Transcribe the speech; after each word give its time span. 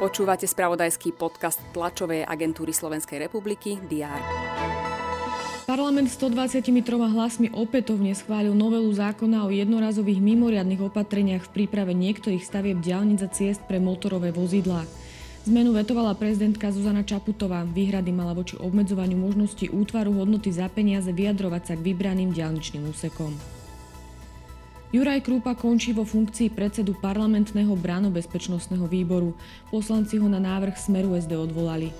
Počúvate 0.00 0.48
spravodajský 0.48 1.12
podcast 1.12 1.60
tlačovej 1.76 2.24
agentúry 2.24 2.72
Slovenskej 2.72 3.20
republiky 3.20 3.76
DR. 3.84 4.16
Parlament 5.68 6.08
123 6.10 6.72
hlasmi 6.88 7.52
opätovne 7.52 8.16
schválil 8.16 8.56
novelu 8.56 8.90
zákona 8.90 9.44
o 9.46 9.54
jednorazových 9.54 10.18
mimoriadnych 10.18 10.82
opatreniach 10.82 11.46
v 11.46 11.52
príprave 11.62 11.92
niektorých 11.92 12.42
stavieb 12.42 12.80
diálnic 12.80 13.22
a 13.22 13.28
ciest 13.28 13.60
pre 13.68 13.76
motorové 13.76 14.32
vozidlá. 14.32 14.88
Zmenu 15.44 15.76
vetovala 15.76 16.16
prezidentka 16.16 16.72
Zuzana 16.72 17.04
Čaputová. 17.04 17.68
Výhrady 17.68 18.08
mala 18.10 18.32
voči 18.32 18.56
obmedzovaniu 18.56 19.20
možnosti 19.20 19.68
útvaru 19.68 20.16
hodnoty 20.16 20.48
za 20.48 20.66
peniaze 20.72 21.12
vyjadrovať 21.12 21.62
sa 21.62 21.74
k 21.76 21.84
vybraným 21.92 22.32
diálničným 22.32 22.88
úsekom. 22.88 23.59
Juraj 24.90 25.22
Krúpa 25.22 25.54
končí 25.54 25.94
vo 25.94 26.02
funkcii 26.02 26.50
predsedu 26.50 26.98
parlamentného 26.98 27.78
bránobezpečnostného 27.78 28.90
výboru. 28.90 29.38
Poslanci 29.70 30.18
ho 30.18 30.26
na 30.26 30.42
návrh 30.42 30.74
Smeru 30.74 31.14
SD 31.14 31.38
odvolali. 31.38 31.94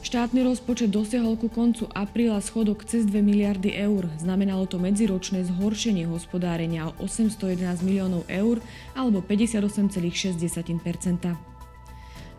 Štátny 0.00 0.48
rozpočet 0.48 0.88
dosiahol 0.88 1.36
ku 1.36 1.52
koncu 1.52 1.84
apríla 1.92 2.40
schodok 2.40 2.88
cez 2.88 3.04
2 3.04 3.20
miliardy 3.20 3.76
eur. 3.76 4.08
Znamenalo 4.16 4.64
to 4.64 4.80
medziročné 4.80 5.44
zhoršenie 5.44 6.08
hospodárenia 6.08 6.88
o 6.88 6.96
811 7.04 7.84
miliónov 7.84 8.24
eur 8.32 8.64
alebo 8.96 9.20
58,6% 9.20 10.40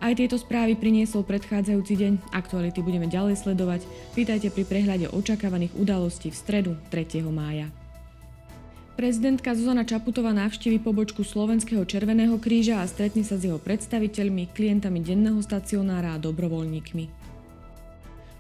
Aj 0.02 0.14
tieto 0.18 0.42
správy 0.42 0.74
priniesol 0.74 1.22
predchádzajúci 1.22 1.94
deň. 1.94 2.14
Aktuality 2.34 2.82
budeme 2.82 3.06
ďalej 3.06 3.46
sledovať. 3.46 3.86
Vítajte 4.18 4.50
pri 4.50 4.66
prehľade 4.66 5.06
očakávaných 5.14 5.78
udalostí 5.78 6.34
v 6.34 6.38
stredu 6.38 6.72
3. 6.90 7.22
mája. 7.30 7.85
Prezidentka 8.96 9.52
Zuzana 9.52 9.84
Čaputová 9.84 10.32
navštívi 10.32 10.80
pobočku 10.80 11.28
Slovenského 11.28 11.84
Červeného 11.84 12.40
kríža 12.40 12.80
a 12.80 12.88
stretne 12.88 13.28
sa 13.28 13.36
s 13.36 13.44
jeho 13.44 13.60
predstaviteľmi, 13.60 14.56
klientami 14.56 15.04
denného 15.04 15.36
stacionára 15.44 16.16
a 16.16 16.22
dobrovoľníkmi. 16.24 17.28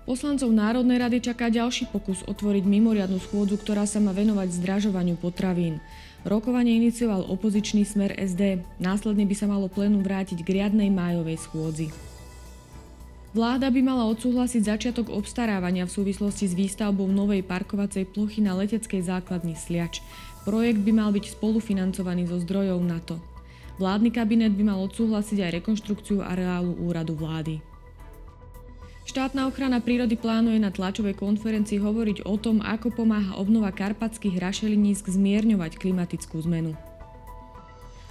Poslancov 0.07 0.55
Národnej 0.55 1.03
rady 1.03 1.19
čaká 1.19 1.51
ďalší 1.51 1.91
pokus 1.91 2.23
otvoriť 2.23 2.63
mimoriadnu 2.63 3.19
schôdzu, 3.19 3.59
ktorá 3.59 3.83
sa 3.83 3.99
má 3.99 4.15
venovať 4.15 4.55
zdražovaniu 4.55 5.19
potravín. 5.19 5.83
Rokovanie 6.23 6.79
inicioval 6.79 7.27
opozičný 7.27 7.83
smer 7.83 8.15
SD, 8.15 8.63
následne 8.79 9.27
by 9.27 9.35
sa 9.35 9.51
malo 9.51 9.67
plénu 9.67 9.99
vrátiť 10.07 10.39
k 10.39 10.63
riadnej 10.63 10.87
májovej 10.87 11.35
schôdzi. 11.35 11.91
Vláda 13.35 13.67
by 13.67 13.83
mala 13.83 14.07
odsúhlasiť 14.07 14.63
začiatok 14.63 15.11
obstarávania 15.11 15.83
v 15.83 15.91
súvislosti 15.91 16.47
s 16.47 16.55
výstavbou 16.55 17.11
novej 17.11 17.43
parkovacej 17.43 18.07
plochy 18.15 18.39
na 18.39 18.55
leteckej 18.55 19.03
základni 19.03 19.59
Sliač. 19.59 19.99
Projekt 20.45 20.85
by 20.85 20.93
mal 20.93 21.09
byť 21.09 21.33
spolufinancovaný 21.33 22.29
zo 22.29 22.37
zdrojov 22.37 22.77
NATO. 22.85 23.17
Vládny 23.81 24.13
kabinet 24.13 24.53
by 24.53 24.63
mal 24.71 24.79
odsúhlasiť 24.85 25.41
aj 25.41 25.51
rekonštrukciu 25.59 26.21
areálu 26.21 26.77
úradu 26.85 27.17
vlády. 27.17 27.59
Štátna 29.09 29.49
ochrana 29.49 29.81
prírody 29.81 30.17
plánuje 30.17 30.61
na 30.61 30.69
tlačovej 30.69 31.17
konferencii 31.17 31.81
hovoriť 31.81 32.29
o 32.29 32.37
tom, 32.37 32.61
ako 32.61 32.93
pomáha 32.93 33.37
obnova 33.41 33.73
karpatských 33.73 34.37
rašelinísk 34.37 35.09
zmierňovať 35.09 35.81
klimatickú 35.81 36.37
zmenu. 36.45 36.77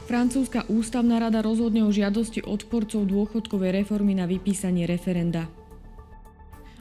Francúzska 0.04 0.68
ústavná 0.68 1.16
rada 1.16 1.40
rozhodne 1.40 1.86
o 1.86 1.90
žiadosti 1.90 2.44
odporcov 2.44 3.08
dôchodkovej 3.08 3.82
reformy 3.82 4.12
na 4.12 4.28
vypísanie 4.28 4.84
referenda. 4.84 5.48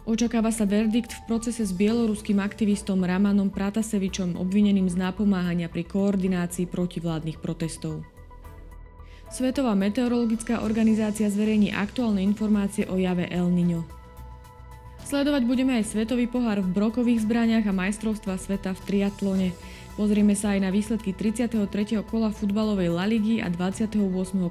Očakáva 0.03 0.51
sa 0.51 0.67
verdikt 0.67 1.15
v 1.15 1.21
procese 1.31 1.63
s 1.63 1.71
bieloruským 1.71 2.43
aktivistom 2.43 3.07
Ramanom 3.07 3.47
Pratasevičom 3.47 4.35
obvineným 4.35 4.91
z 4.91 4.99
nápomáhania 4.99 5.71
pri 5.71 5.87
koordinácii 5.87 6.67
protivládnych 6.67 7.39
protestov. 7.39 8.03
Svetová 9.31 9.71
meteorologická 9.79 10.59
organizácia 10.59 11.31
zverejní 11.31 11.71
aktuálne 11.71 12.19
informácie 12.19 12.83
o 12.91 12.99
jave 12.99 13.31
El 13.31 13.47
Niño. 13.47 13.87
Sledovať 15.07 15.47
budeme 15.47 15.79
aj 15.79 15.95
svetový 15.95 16.27
pohár 16.27 16.59
v 16.59 16.67
brokových 16.67 17.23
zbraniach 17.23 17.63
a 17.63 17.73
majstrovstva 17.75 18.35
sveta 18.35 18.75
v 18.75 18.83
triatlone. 18.83 19.47
Pozrieme 19.95 20.35
sa 20.35 20.51
aj 20.51 20.67
na 20.67 20.69
výsledky 20.71 21.15
33. 21.15 21.63
kola 22.03 22.27
futbalovej 22.27 22.91
La 22.91 23.07
Ligy 23.07 23.39
a 23.39 23.47
28. 23.47 23.95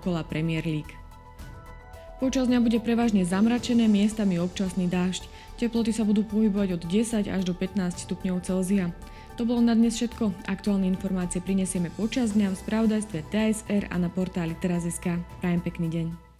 kola 0.00 0.24
Premier 0.24 0.64
League. 0.64 1.01
Počas 2.22 2.46
dňa 2.46 2.62
bude 2.62 2.78
prevažne 2.78 3.26
zamračené, 3.26 3.90
miestami 3.90 4.38
občasný 4.38 4.86
dážď. 4.86 5.26
Teploty 5.58 5.90
sa 5.90 6.06
budú 6.06 6.22
pohybovať 6.22 6.78
od 6.78 6.82
10 6.86 7.26
až 7.26 7.42
do 7.42 7.50
15 7.50 8.06
stupňov 8.06 8.46
Celzia. 8.46 8.94
To 9.34 9.42
bolo 9.42 9.58
na 9.58 9.74
dnes 9.74 9.98
všetko. 9.98 10.46
Aktuálne 10.46 10.86
informácie 10.86 11.42
prinesieme 11.42 11.90
počas 11.90 12.38
dňa 12.38 12.54
v 12.54 12.60
spravodajstve 12.62 13.18
TSR 13.26 13.90
a 13.90 13.96
na 13.98 14.06
portáli 14.06 14.54
teraz.sk. 14.62 15.18
Prajem 15.42 15.60
pekný 15.66 15.90
deň. 15.90 16.31